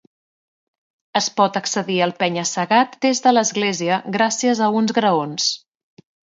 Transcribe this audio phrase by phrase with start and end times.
[1.19, 5.55] Es pot accedir al penya-segat des de l'església gràcies a uns graons.